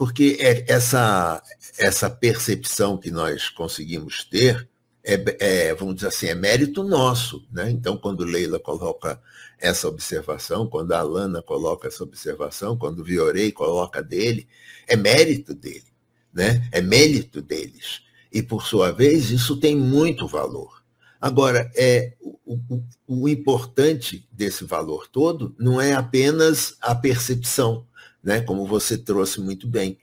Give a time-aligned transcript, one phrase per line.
[0.00, 1.42] porque é essa,
[1.76, 4.66] essa percepção que nós conseguimos ter
[5.04, 7.46] é, é, vamos dizer assim, é mérito nosso.
[7.52, 7.70] Né?
[7.70, 9.20] Então, quando Leila coloca
[9.58, 14.48] essa observação, quando a Alana coloca essa observação, quando Viorei coloca dele,
[14.88, 15.92] é mérito dele,
[16.32, 16.66] né?
[16.72, 18.00] é mérito deles.
[18.32, 20.82] E, por sua vez, isso tem muito valor.
[21.20, 27.86] Agora, é, o, o, o importante desse valor todo não é apenas a percepção,
[28.22, 28.40] né?
[28.40, 29.98] como você trouxe muito bem.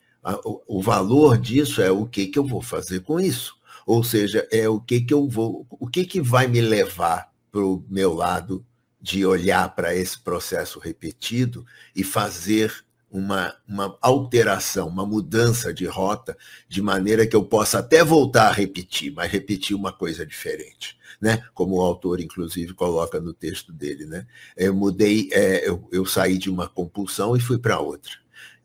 [0.68, 3.56] O, valor disso é o que, que eu vou fazer com isso.
[3.86, 7.62] Ou seja, é o que, que eu vou, o que, que vai me levar para
[7.62, 8.66] o meu lado
[9.02, 16.38] de olhar para esse processo repetido e fazer uma, uma alteração, uma mudança de rota,
[16.68, 20.97] de maneira que eu possa até voltar a repetir, mas repetir uma coisa diferente.
[21.20, 21.44] Né?
[21.54, 24.06] Como o autor, inclusive, coloca no texto dele.
[24.06, 24.28] Né?
[24.56, 28.12] Eu mudei, é, eu, eu saí de uma compulsão e fui para outra.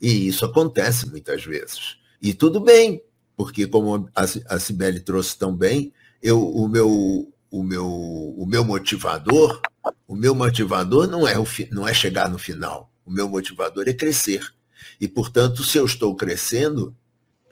[0.00, 1.96] E isso acontece muitas vezes.
[2.20, 3.02] E tudo bem,
[3.36, 9.60] porque como a Cibele trouxe tão bem, eu, o, meu, o, meu, o meu motivador,
[10.06, 12.92] o meu motivador não é, o, não é chegar no final.
[13.04, 14.42] O meu motivador é crescer.
[15.00, 16.94] E, portanto, se eu estou crescendo,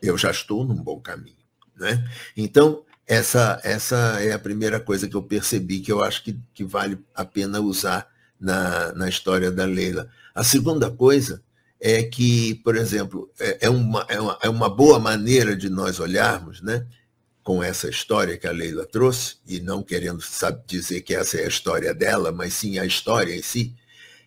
[0.01, 1.37] eu já estou num bom caminho.
[1.77, 2.09] Né?
[2.37, 6.63] Então, essa, essa é a primeira coisa que eu percebi que eu acho que, que
[6.63, 8.09] vale a pena usar
[8.39, 10.09] na, na história da Leila.
[10.33, 11.43] A segunda coisa
[11.81, 15.99] é que, por exemplo, é, é uma, é, uma, é uma boa maneira de nós
[15.99, 16.87] olharmos, né?
[17.43, 21.47] com essa história que a Leila trouxe, e não querendo sabe, dizer que essa é
[21.47, 23.75] a história dela, mas sim a história em si,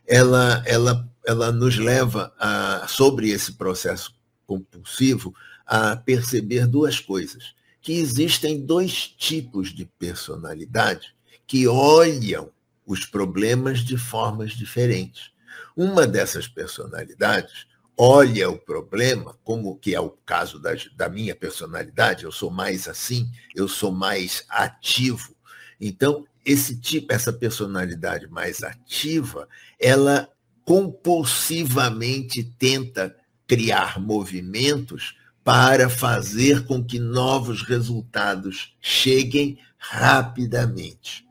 [0.06, 4.14] ela, ela, ela nos leva, a, sobre esse processo
[4.46, 5.34] compulsivo,
[5.66, 7.54] a perceber duas coisas.
[7.84, 11.14] Que existem dois tipos de personalidade
[11.46, 12.50] que olham
[12.84, 15.32] os problemas de formas diferentes.
[15.78, 17.68] Uma dessas personalidades
[17.98, 22.88] olha o problema, como que é o caso da, da minha personalidade, eu sou mais
[22.88, 25.36] assim, eu sou mais ativo.
[25.80, 29.48] Então, esse tipo, essa personalidade mais ativa,
[29.80, 30.30] ela
[30.66, 33.16] compulsivamente tenta
[33.46, 41.28] criar movimentos para fazer com que novos resultados cheguem rapidamente.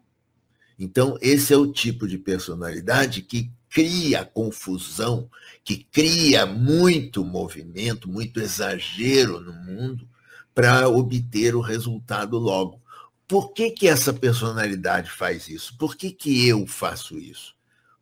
[0.78, 5.30] Então, esse é o tipo de personalidade que cria confusão,
[5.64, 10.06] que cria muito movimento, muito exagero no mundo
[10.54, 12.82] para obter o resultado logo.
[13.26, 15.74] Por que, que essa personalidade faz isso?
[15.78, 17.54] Por que, que eu faço isso?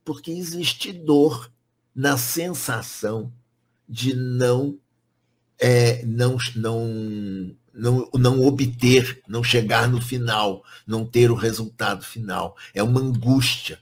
[0.04, 1.52] Porque existe dor
[1.94, 3.32] na sensação
[3.88, 4.76] de não,
[5.60, 12.56] é, não, não, não, não obter, não chegar no final, não ter o resultado final.
[12.74, 13.78] É uma angústia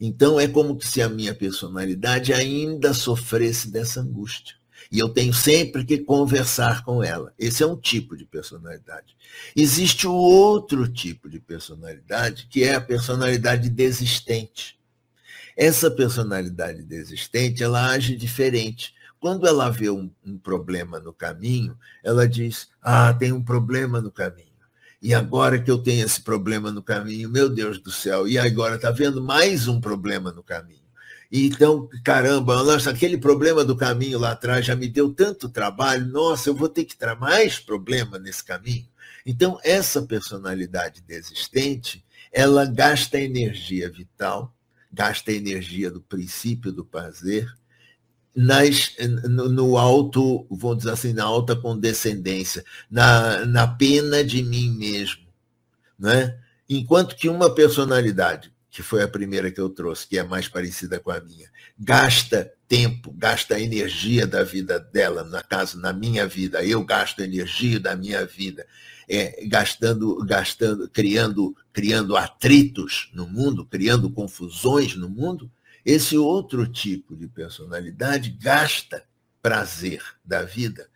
[0.00, 4.56] então é como se a minha personalidade ainda sofresse dessa angústia.
[4.90, 7.34] E eu tenho sempre que conversar com ela.
[7.38, 9.14] Esse é um tipo de personalidade.
[9.54, 14.80] Existe o outro tipo de personalidade, que é a personalidade desistente.
[15.54, 18.94] Essa personalidade desistente, ela age diferente.
[19.20, 24.10] Quando ela vê um, um problema no caminho, ela diz: Ah, tem um problema no
[24.10, 24.48] caminho.
[25.02, 28.76] E agora que eu tenho esse problema no caminho, meu Deus do céu, e agora
[28.76, 30.80] está vendo mais um problema no caminho.
[31.32, 36.50] Então, caramba, nossa, aquele problema do caminho lá atrás já me deu tanto trabalho, nossa,
[36.50, 38.88] eu vou ter que ter mais problema nesse caminho.
[39.24, 44.52] Então, essa personalidade desistente, ela gasta energia vital,
[44.92, 47.48] gasta energia do princípio do prazer,
[48.34, 48.94] nas,
[49.28, 55.26] no, no, alto, vamos dizer assim, na alta condescendência, na, na pena de mim mesmo.
[55.98, 56.38] Né?
[56.68, 61.00] Enquanto que uma personalidade, que foi a primeira que eu trouxe, que é mais parecida
[61.00, 66.64] com a minha, gasta tempo, gasta energia da vida dela, na casa, na minha vida,
[66.64, 68.64] eu gasto energia da minha vida,
[69.08, 75.50] é, gastando, gastando, criando, criando atritos no mundo, criando confusões no mundo,
[75.84, 79.04] esse outro tipo de personalidade gasta
[79.42, 80.88] prazer da vida,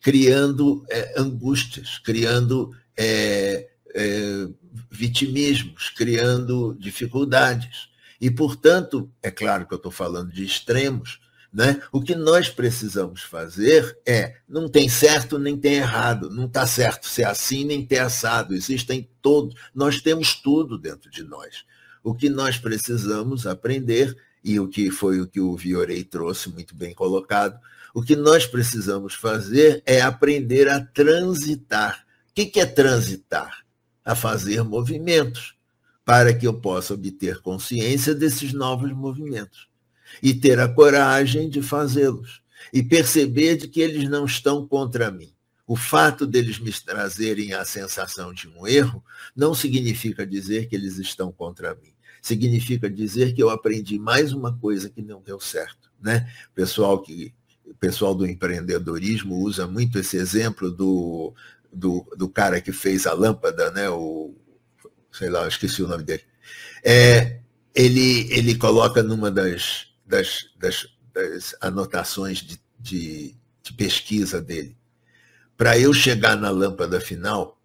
[0.00, 4.48] criando é, angústias, criando é, é,
[4.90, 7.88] vitimismos, criando dificuldades.
[8.20, 11.20] E, portanto, é claro que eu estou falando de extremos,
[11.52, 11.82] né?
[11.90, 17.06] O que nós precisamos fazer é, não tem certo nem tem errado, não está certo
[17.06, 21.64] ser assim nem ter assado, existem todos, nós temos tudo dentro de nós.
[22.02, 26.74] O que nós precisamos aprender, e o que foi o que o Viorei trouxe muito
[26.74, 27.58] bem colocado,
[27.94, 32.06] o que nós precisamos fazer é aprender a transitar.
[32.30, 33.64] O que é transitar?
[34.04, 35.54] A fazer movimentos,
[36.04, 39.68] para que eu possa obter consciência desses novos movimentos
[40.22, 42.40] e ter a coragem de fazê-los.
[42.72, 45.32] e perceber de que eles não estão contra mim.
[45.70, 49.04] O fato deles me trazerem a sensação de um erro
[49.36, 51.92] não significa dizer que eles estão contra mim.
[52.20, 55.88] Significa dizer que eu aprendi mais uma coisa que não deu certo.
[56.02, 56.28] Né?
[56.56, 57.32] Pessoal, que,
[57.64, 61.32] o pessoal do empreendedorismo usa muito esse exemplo do,
[61.72, 63.88] do, do cara que fez a lâmpada, né?
[63.88, 64.34] o,
[65.12, 66.24] sei lá, esqueci o nome dele.
[66.82, 67.38] É,
[67.72, 74.79] ele, ele coloca numa das, das, das, das anotações de, de, de pesquisa dele
[75.60, 77.60] para eu chegar na lâmpada final,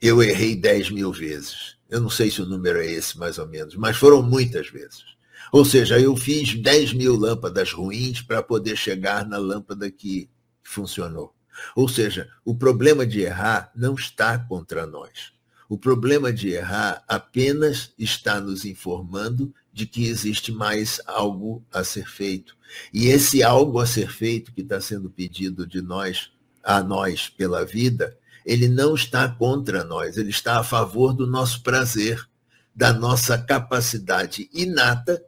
[0.00, 1.76] eu errei 10 mil vezes.
[1.90, 5.02] Eu não sei se o número é esse, mais ou menos, mas foram muitas vezes.
[5.50, 10.30] Ou seja, eu fiz 10 mil lâmpadas ruins para poder chegar na lâmpada que
[10.62, 11.34] funcionou.
[11.74, 15.32] Ou seja, o problema de errar não está contra nós.
[15.68, 22.08] O problema de errar apenas está nos informando de que existe mais algo a ser
[22.08, 22.56] feito.
[22.94, 26.30] E esse algo a ser feito que está sendo pedido de nós
[26.66, 31.62] a nós pela vida, ele não está contra nós, ele está a favor do nosso
[31.62, 32.28] prazer,
[32.74, 35.22] da nossa capacidade inata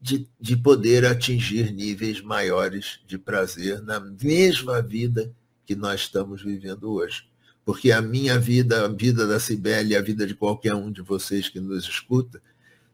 [0.00, 5.32] de, de poder atingir níveis maiores de prazer na mesma vida
[5.64, 7.22] que nós estamos vivendo hoje.
[7.64, 11.48] Porque a minha vida, a vida da Cibele, a vida de qualquer um de vocês
[11.48, 12.42] que nos escuta,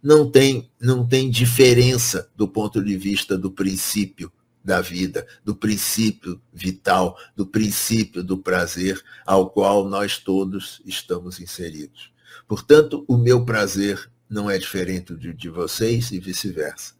[0.02, 4.30] não tem, não tem diferença do ponto de vista do princípio
[4.62, 12.12] da vida, do princípio vital, do princípio do prazer ao qual nós todos estamos inseridos.
[12.46, 16.94] Portanto, o meu prazer não é diferente de, de vocês e vice-versa.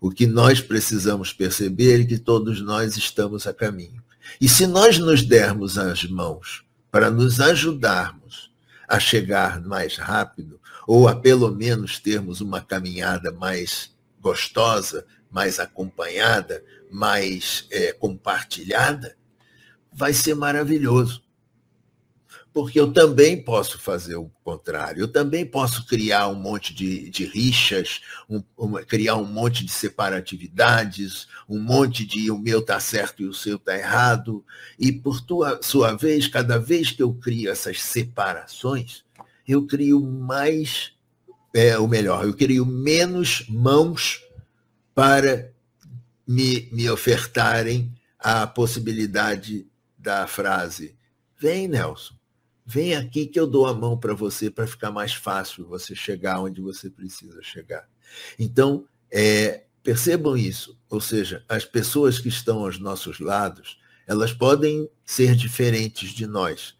[0.00, 4.02] O que nós precisamos perceber é que todos nós estamos a caminho.
[4.40, 8.50] E se nós nos dermos as mãos para nos ajudarmos
[8.88, 16.64] a chegar mais rápido, ou a pelo menos termos uma caminhada mais gostosa, mais acompanhada,
[16.90, 19.16] mais é, compartilhada,
[19.92, 21.22] vai ser maravilhoso.
[22.52, 27.24] Porque eu também posso fazer o contrário, eu também posso criar um monte de, de
[27.24, 33.22] rixas, um, um, criar um monte de separatividades, um monte de o meu está certo
[33.22, 34.44] e o seu está errado.
[34.76, 39.04] E por tua, sua vez, cada vez que eu crio essas separações,
[39.46, 40.92] eu crio mais,
[41.54, 44.20] é, o melhor, eu crio menos mãos
[45.00, 45.50] para
[46.28, 49.66] me, me ofertarem a possibilidade
[49.96, 50.94] da frase:
[51.38, 52.12] Vem, Nelson,
[52.66, 56.42] vem aqui que eu dou a mão para você para ficar mais fácil você chegar
[56.42, 57.88] onde você precisa chegar.
[58.38, 64.86] Então, é, percebam isso, ou seja, as pessoas que estão aos nossos lados, elas podem
[65.02, 66.74] ser diferentes de nós,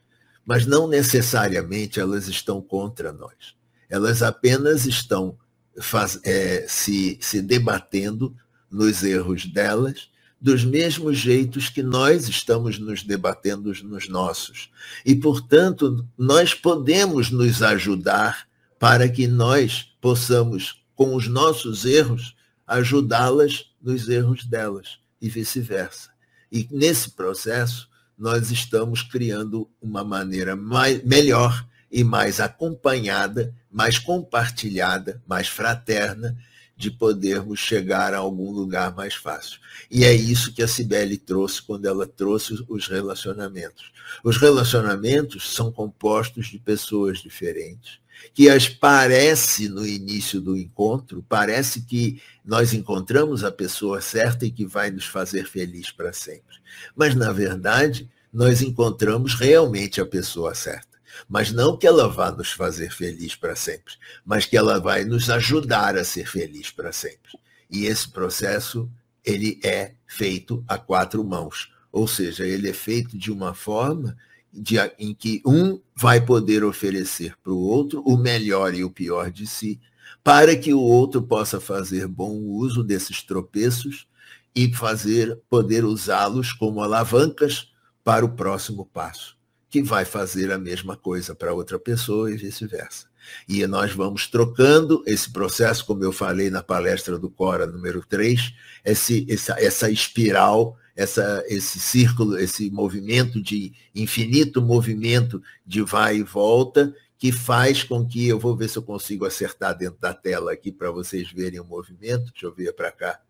[0.45, 3.57] mas não necessariamente elas estão contra nós.
[3.89, 5.39] Elas apenas estão
[5.79, 8.35] faz, é, se, se debatendo
[8.71, 10.09] nos erros delas,
[10.41, 14.71] dos mesmos jeitos que nós estamos nos debatendo nos nossos.
[15.05, 22.35] E, portanto, nós podemos nos ajudar para que nós possamos, com os nossos erros,
[22.67, 26.11] ajudá-las nos erros delas e vice-versa.
[26.51, 35.21] E nesse processo, nós estamos criando uma maneira mais, melhor e mais acompanhada, mais compartilhada,
[35.27, 36.37] mais fraterna
[36.81, 39.61] de podermos chegar a algum lugar mais fácil.
[39.91, 43.93] E é isso que a Cibele trouxe quando ela trouxe os relacionamentos.
[44.25, 48.01] Os relacionamentos são compostos de pessoas diferentes,
[48.33, 54.51] que as parece no início do encontro, parece que nós encontramos a pessoa certa e
[54.51, 56.57] que vai nos fazer feliz para sempre.
[56.97, 60.90] Mas, na verdade, nós encontramos realmente a pessoa certa
[61.29, 65.31] mas não que ela vá nos fazer feliz para sempre, mas que ela vai nos
[65.31, 67.33] ajudar a ser feliz para sempre.
[67.71, 68.91] E esse processo
[69.25, 74.17] ele é feito a quatro mãos, ou seja, ele é feito de uma forma
[74.53, 79.31] de, em que um vai poder oferecer para o outro o melhor e o pior
[79.31, 79.81] de si,
[80.25, 84.09] para que o outro possa fazer bom uso desses tropeços
[84.55, 87.73] e fazer poder usá-los como alavancas
[88.03, 89.40] para o próximo passo
[89.71, 93.09] que vai fazer a mesma coisa para outra pessoa e vice-versa.
[93.49, 98.53] E nós vamos trocando esse processo, como eu falei na palestra do Cora número 3,
[98.85, 106.23] esse, essa, essa espiral, essa, esse círculo, esse movimento de infinito movimento de vai e
[106.25, 110.53] volta, que faz com que, eu vou ver se eu consigo acertar dentro da tela
[110.53, 113.21] aqui para vocês verem o movimento, deixa eu ver para cá,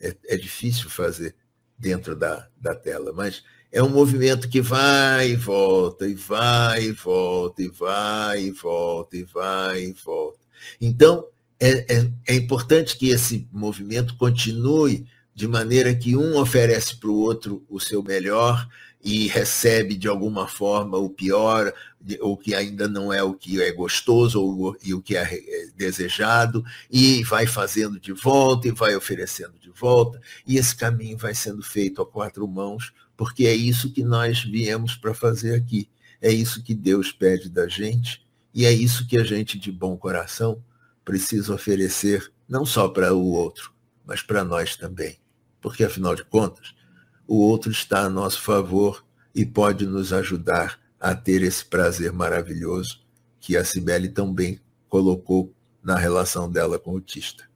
[0.00, 1.34] é, é difícil fazer
[1.78, 6.92] dentro da, da tela, mas é um movimento que vai e volta, e vai e
[6.92, 10.38] volta, e vai e volta, e vai e volta.
[10.80, 11.26] Então,
[11.58, 17.18] é, é, é importante que esse movimento continue de maneira que um oferece para o
[17.18, 18.68] outro o seu melhor
[19.02, 21.72] e recebe de alguma forma o pior,
[22.20, 25.66] ou que ainda não é o que é gostoso ou, e o que é, é
[25.76, 31.34] desejado, e vai fazendo de volta e vai oferecendo de volta, e esse caminho vai
[31.34, 35.88] sendo feito a quatro mãos, porque é isso que nós viemos para fazer aqui.
[36.20, 39.96] É isso que Deus pede da gente, e é isso que a gente, de bom
[39.98, 40.62] coração,
[41.04, 43.74] precisa oferecer, não só para o outro,
[44.06, 45.18] mas para nós também.
[45.64, 46.74] Porque, afinal de contas,
[47.26, 49.02] o outro está a nosso favor
[49.34, 53.00] e pode nos ajudar a ter esse prazer maravilhoso
[53.40, 57.48] que a Cibele tão bem colocou na relação dela com o autista.